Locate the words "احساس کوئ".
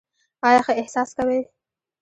0.81-1.39